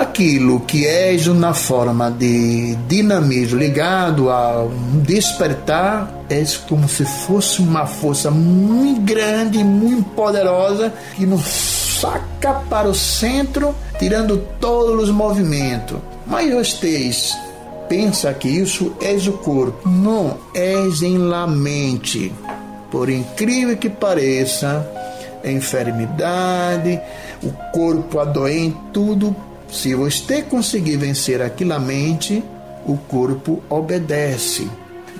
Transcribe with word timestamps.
aquilo 0.00 0.60
que 0.60 0.86
é 0.86 1.16
na 1.34 1.52
forma 1.52 2.10
de 2.10 2.74
dinamismo 2.88 3.58
ligado 3.58 4.30
a 4.30 4.62
um 4.64 5.00
despertar 5.00 6.12
é 6.28 6.42
como 6.68 6.88
se 6.88 7.04
fosse 7.04 7.60
uma 7.60 7.86
força 7.86 8.30
muito 8.30 9.00
grande, 9.00 9.64
muito 9.64 10.08
poderosa 10.10 10.92
que 11.16 11.26
nos 11.26 11.44
saca 12.00 12.54
para 12.68 12.88
o 12.88 12.94
centro, 12.94 13.74
tirando 13.98 14.38
todos 14.60 15.04
os 15.04 15.10
movimentos. 15.10 15.98
Mas 16.26 16.52
vocês 16.52 17.36
pensa 17.88 18.32
que 18.34 18.48
isso 18.48 18.92
é 19.00 19.14
o 19.28 19.32
corpo. 19.32 19.88
Não, 19.88 20.36
és 20.54 21.02
em 21.02 21.18
la 21.18 21.46
mente. 21.46 22.32
Por 22.90 23.08
incrível 23.08 23.76
que 23.76 23.88
pareça, 23.88 24.86
a 25.44 25.50
enfermidade, 25.50 27.00
o 27.42 27.50
corpo 27.72 28.18
adoente, 28.18 28.76
tudo. 28.92 29.34
Se 29.70 29.94
você 29.94 30.42
conseguir 30.42 30.96
vencer 30.96 31.42
aquilo 31.42 31.74
a 31.74 31.78
mente, 31.78 32.42
o 32.86 32.96
corpo 32.96 33.62
obedece. 33.68 34.68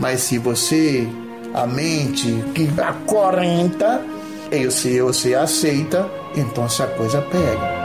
Mas 0.00 0.20
se 0.20 0.38
você, 0.38 1.06
a 1.52 1.66
mente 1.66 2.42
que 2.54 2.68
acorrenta, 2.80 4.00
e 4.50 4.70
se 4.70 5.00
você 5.00 5.34
aceita, 5.34 6.08
então 6.34 6.64
essa 6.64 6.86
coisa 6.86 7.20
pega. 7.20 7.78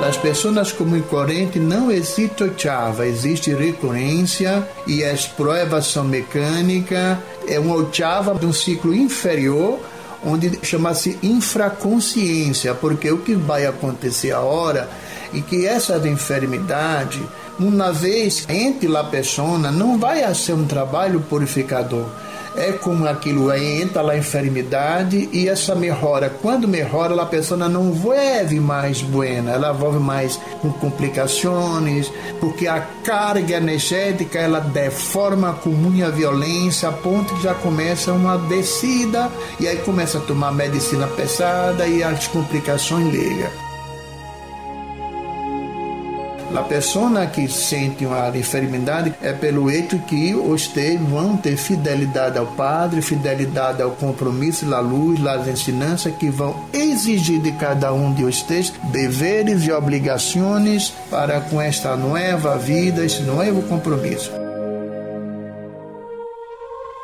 Nas 0.00 0.16
pessoas 0.16 0.72
comuns 0.72 1.00
e 1.00 1.02
correntes 1.02 1.62
não 1.62 1.90
existe 1.90 2.42
oitava, 2.42 3.06
existe 3.06 3.52
recorrência 3.54 4.66
e 4.86 5.04
as 5.04 5.26
provas 5.26 5.86
são 5.86 6.04
mecânicas, 6.04 7.18
é 7.46 7.58
uma 7.58 7.76
oitava 7.76 8.34
de 8.34 8.46
um 8.46 8.52
ciclo 8.52 8.94
inferior 8.94 9.78
onde 10.24 10.58
chama-se 10.62 11.18
infraconsciência, 11.22 12.74
porque 12.74 13.10
o 13.10 13.18
que 13.18 13.34
vai 13.34 13.66
acontecer 13.66 14.32
agora 14.32 14.88
e 15.32 15.40
que 15.40 15.66
essa 15.66 15.96
enfermidade, 16.08 17.22
uma 17.58 17.92
vez 17.92 18.46
entre 18.48 18.94
a 18.96 19.04
pessoa, 19.04 19.58
não 19.58 19.98
vai 19.98 20.22
ser 20.34 20.54
um 20.54 20.66
trabalho 20.66 21.20
purificador. 21.20 22.06
É 22.54 22.72
como 22.72 23.06
aquilo 23.06 23.50
aí 23.50 23.80
entra 23.80 24.02
lá 24.02 24.12
a 24.12 24.18
enfermidade 24.18 25.26
e 25.32 25.48
essa 25.48 25.74
melhora, 25.74 26.28
quando 26.28 26.68
melhora, 26.68 27.20
a 27.22 27.24
pessoa 27.24 27.66
não 27.66 27.92
vive 27.92 28.60
mais 28.60 29.00
buena, 29.00 29.52
ela 29.52 29.72
vive 29.72 29.98
mais 29.98 30.38
com 30.60 30.70
complicações, 30.70 32.12
porque 32.40 32.66
a 32.66 32.80
carga 33.02 33.56
energética 33.56 34.38
ela 34.38 34.60
deforma 34.60 35.54
com 35.54 35.70
muita 35.70 36.10
violência, 36.10 36.90
a 36.90 36.92
ponto 36.92 37.34
que 37.36 37.42
já 37.42 37.54
começa 37.54 38.12
uma 38.12 38.36
descida 38.36 39.30
e 39.58 39.66
aí 39.66 39.78
começa 39.78 40.18
a 40.18 40.20
tomar 40.20 40.52
medicina 40.52 41.06
pesada 41.06 41.86
e 41.86 42.02
as 42.02 42.26
complicações 42.26 43.10
ligam. 43.14 43.71
A 46.54 46.62
pessoa 46.62 47.26
que 47.26 47.48
sente 47.48 48.04
uma 48.04 48.28
enfermidade 48.36 49.14
é 49.22 49.32
pelo 49.32 49.70
hecho 49.70 49.98
que 50.00 50.34
os 50.34 50.70
vão 51.08 51.36
ter 51.36 51.56
fidelidade 51.56 52.38
ao 52.38 52.46
Padre, 52.46 53.00
fidelidade 53.00 53.80
ao 53.80 53.92
compromisso, 53.92 54.66
da 54.66 54.78
luz, 54.78 55.18
das 55.20 55.48
ensinanças 55.48 56.14
que 56.14 56.28
vão 56.28 56.54
exigir 56.72 57.40
de 57.40 57.52
cada 57.52 57.92
um 57.94 58.12
de 58.12 58.24
vocês 58.24 58.70
deveres 58.92 59.66
e 59.66 59.72
obrigações 59.72 60.92
para 61.10 61.40
com 61.40 61.60
esta 61.60 61.96
nova 61.96 62.58
vida, 62.58 63.02
este 63.02 63.22
novo 63.22 63.62
compromisso. 63.62 64.30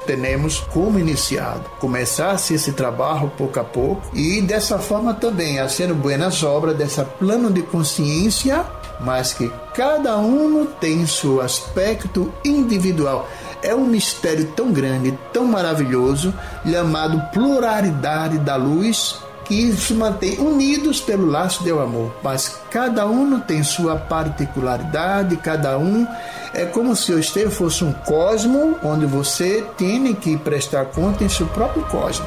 Temos 0.07 0.61
como 0.61 0.99
iniciado 0.99 1.69
começar-se 1.79 2.55
esse 2.55 2.73
trabalho 2.73 3.31
pouco 3.37 3.61
a 3.61 3.65
pouco 3.65 4.03
e 4.15 4.41
dessa 4.41 4.79
forma 4.79 5.13
também, 5.13 5.57
sendo 5.69 5.95
buenas 5.95 6.43
obras 6.43 6.77
dessa 6.77 7.05
plano 7.05 7.51
de 7.51 7.61
consciência 7.63 8.65
mas 9.01 9.33
que 9.33 9.51
cada 9.75 10.17
um 10.19 10.67
tem 10.81 11.07
seu 11.07 11.41
aspecto 11.41 12.33
individual. 12.45 13.29
É 13.63 13.75
um 13.75 13.87
mistério 13.87 14.47
tão 14.57 14.73
grande, 14.73 15.19
tão 15.33 15.45
maravilhoso, 15.45 16.33
chamado 16.65 17.21
pluralidade 17.33 18.39
da 18.39 18.57
luz, 18.57 19.19
que 19.45 19.73
se 19.73 19.95
mantém 19.95 20.39
unidos 20.39 21.01
pelo 21.01 21.27
laço 21.27 21.65
do 21.65 21.81
amor. 21.81 22.13
Mas 22.23 22.61
cada 22.71 23.07
um 23.07 23.41
tem 23.41 23.63
sua 23.63 23.97
particularidade, 23.97 25.37
cada 25.39 25.79
um 25.79 26.07
é 26.53 26.67
como 26.67 26.95
se 26.95 27.13
o 27.13 27.19
esteja 27.19 27.51
fosse 27.51 27.83
um 27.83 27.93
cosmo, 27.93 28.77
onde 28.83 29.07
você 29.07 29.65
tem 29.77 30.15
que 30.15 30.37
prestar 30.37 30.87
conta 30.87 31.25
em 31.25 31.29
seu 31.29 31.47
próprio 31.47 31.85
cosmo. 31.85 32.27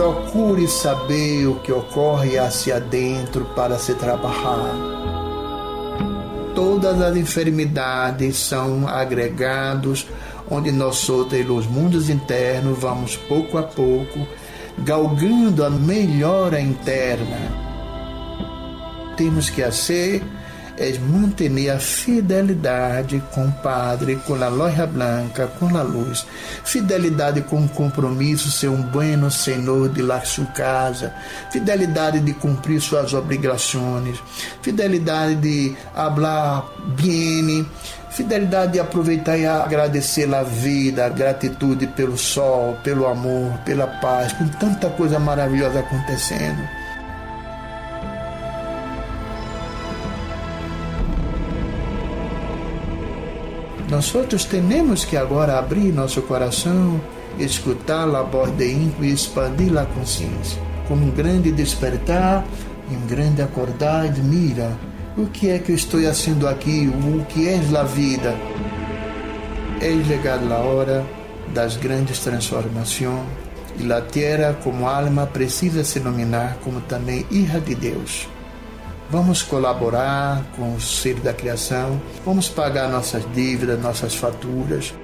Procure 0.00 0.66
saber 0.66 1.46
o 1.46 1.56
que 1.56 1.70
ocorre 1.70 2.38
hacia 2.38 2.80
dentro 2.80 3.44
para 3.54 3.78
se 3.78 3.92
trabalhar. 3.92 4.74
Todas 6.54 7.02
as 7.02 7.14
enfermidades 7.18 8.38
são 8.38 8.88
agregados 8.88 10.06
onde 10.50 10.72
nós 10.72 11.06
outros, 11.10 11.44
nos 11.44 11.66
mundos 11.66 12.08
internos, 12.08 12.78
vamos 12.78 13.14
pouco 13.14 13.58
a 13.58 13.62
pouco 13.62 14.26
galgando 14.78 15.62
a 15.62 15.68
melhora 15.68 16.58
interna. 16.58 17.36
Temos 19.18 19.50
que 19.50 19.70
ser 19.70 20.22
é 20.78 20.98
manter 20.98 21.70
a 21.70 21.78
fidelidade 21.78 23.22
com 23.32 23.46
o 23.46 23.52
Padre, 23.52 24.16
com 24.26 24.34
a 24.34 24.48
loja 24.48 24.86
branca, 24.86 25.46
com 25.58 25.76
a 25.76 25.82
luz. 25.82 26.26
Fidelidade 26.64 27.42
com 27.42 27.64
o 27.64 27.68
compromisso, 27.68 28.50
ser 28.50 28.68
um 28.68 28.82
bueno 28.82 29.30
senhor 29.30 29.88
de 29.88 30.02
lá 30.02 30.20
sua 30.24 30.46
casa. 30.46 31.12
Fidelidade 31.50 32.20
de 32.20 32.32
cumprir 32.34 32.80
suas 32.80 33.14
obrigações. 33.14 34.22
Fidelidade 34.62 35.36
de 35.36 35.76
falar 35.94 36.68
bem. 36.96 37.66
Fidelidade 38.10 38.72
de 38.72 38.80
aproveitar 38.80 39.38
e 39.38 39.46
agradecer 39.46 40.32
a 40.34 40.42
vida, 40.42 41.06
a 41.06 41.08
gratitude 41.08 41.86
pelo 41.86 42.18
sol, 42.18 42.76
pelo 42.82 43.06
amor, 43.06 43.56
pela 43.64 43.86
paz, 43.86 44.32
com 44.32 44.48
tanta 44.48 44.90
coisa 44.90 45.18
maravilhosa 45.18 45.78
acontecendo. 45.80 46.60
Nós 53.90 54.14
outros 54.14 54.44
temos 54.44 55.04
que 55.04 55.16
agora 55.16 55.58
abrir 55.58 55.92
nosso 55.92 56.22
coração, 56.22 57.00
escutar 57.40 58.08
a 58.14 58.22
voz 58.22 58.56
de 58.56 58.72
ímpio 58.72 59.04
e 59.04 59.12
expandir 59.12 59.76
a 59.76 59.84
consciência. 59.84 60.62
Como 60.86 61.06
um 61.06 61.10
grande 61.10 61.50
despertar 61.50 62.46
e 62.88 62.94
um 62.94 63.06
grande 63.08 63.42
acordar, 63.42 64.08
de 64.08 64.22
mira, 64.22 64.70
o 65.18 65.26
que 65.26 65.50
é 65.50 65.58
que 65.58 65.72
eu 65.72 65.74
estou 65.74 66.00
fazendo 66.00 66.46
aqui? 66.46 66.88
O 66.88 67.24
que 67.24 67.48
é 67.48 67.56
a 67.56 67.82
vida? 67.82 68.36
É 69.80 70.04
chegada 70.04 70.54
a 70.54 70.58
hora 70.58 71.04
das 71.52 71.76
grandes 71.76 72.20
transformações 72.20 73.26
e 73.76 73.92
a 73.92 74.00
terra 74.00 74.56
como 74.62 74.86
alma 74.86 75.26
precisa 75.26 75.82
se 75.82 75.98
nominar 75.98 76.58
como 76.62 76.80
também 76.82 77.26
Hija 77.28 77.60
de 77.60 77.74
Deus. 77.74 78.28
Vamos 79.10 79.42
colaborar 79.42 80.44
com 80.54 80.76
o 80.76 80.80
ser 80.80 81.16
da 81.16 81.32
criação, 81.32 82.00
vamos 82.24 82.48
pagar 82.48 82.88
nossas 82.88 83.24
dívidas, 83.34 83.82
nossas 83.82 84.14
faturas. 84.14 84.94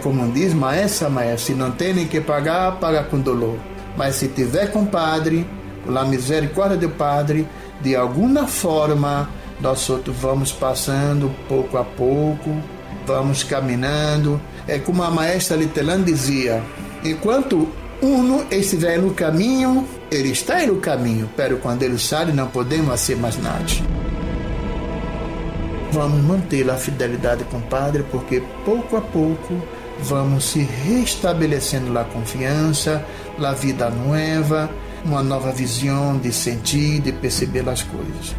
Como 0.00 0.30
diz 0.30 0.54
maestra, 0.54 1.08
maestra, 1.08 1.38
se 1.38 1.52
não 1.52 1.72
tem 1.72 1.92
nem 1.92 2.06
que 2.06 2.20
pagar, 2.20 2.78
paga 2.78 3.02
com 3.02 3.18
dolor. 3.18 3.58
Mas 3.96 4.14
se 4.14 4.28
tiver 4.28 4.70
com 4.70 4.82
o 4.82 4.86
Padre, 4.86 5.44
com 5.84 5.98
a 5.98 6.04
misericórdia 6.04 6.76
do 6.76 6.88
Padre, 6.90 7.48
de 7.80 7.96
alguma 7.96 8.46
forma, 8.46 9.28
nós 9.60 9.90
outros 9.90 10.16
vamos 10.16 10.52
passando 10.52 11.28
pouco 11.48 11.76
a 11.76 11.84
pouco, 11.84 12.56
vamos 13.04 13.42
caminhando. 13.42 14.40
É 14.68 14.78
como 14.78 15.02
a 15.02 15.10
maestra 15.10 15.56
Litelan 15.56 16.02
dizia: 16.02 16.62
enquanto 17.02 17.68
um 18.00 18.44
estiver 18.52 18.98
no 19.00 19.12
caminho, 19.12 19.84
ele 20.12 20.30
está 20.30 20.64
no 20.66 20.76
caminho, 20.76 21.28
pero 21.34 21.56
quando 21.56 21.82
ele 21.82 21.98
sai, 21.98 22.26
não 22.32 22.46
podemos 22.46 22.88
fazer 22.88 23.16
mais 23.16 23.38
nada. 23.38 23.64
Vamos 25.90 26.22
manter 26.22 26.70
a 26.70 26.76
fidelidade 26.76 27.44
com 27.44 27.56
o 27.56 27.62
Padre, 27.62 28.04
porque 28.10 28.42
pouco 28.64 28.96
a 28.96 29.00
pouco 29.00 29.54
vamos 30.00 30.44
se 30.44 30.60
restabelecendo 30.60 31.98
a 31.98 32.04
confiança, 32.04 33.04
a 33.42 33.52
vida 33.52 33.88
nova, 33.88 34.70
uma 35.02 35.22
nova 35.22 35.50
visão 35.50 36.18
de 36.18 36.30
sentir, 36.30 37.00
de 37.00 37.12
perceber 37.12 37.66
as 37.68 37.82
coisas. 37.82 38.34